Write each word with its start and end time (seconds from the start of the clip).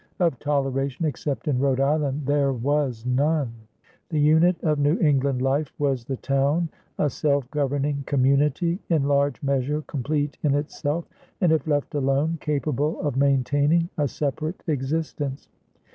Of 0.19 0.39
toleration, 0.39 1.05
except 1.05 1.47
in 1.47 1.59
Rhode 1.59 1.79
Island, 1.79 2.25
there 2.25 2.53
was 2.53 3.05
none. 3.05 3.53
The 4.09 4.17
unit 4.19 4.59
of 4.63 4.79
New 4.79 4.97
England 4.97 5.43
life 5.43 5.71
was 5.77 6.03
the 6.05 6.17
town, 6.17 6.69
a 6.97 7.07
self 7.07 7.47
governing 7.51 8.01
community, 8.07 8.79
in 8.89 9.03
large 9.03 9.43
measure 9.43 9.83
complete 9.83 10.39
in 10.41 10.55
itself, 10.55 11.05
and 11.39 11.51
if 11.51 11.67
left 11.67 11.93
alone 11.93 12.39
capable 12.41 12.99
of 13.01 13.15
maintaining 13.15 13.89
a 13.95 14.07
separate 14.07 14.63
existence. 14.65 15.49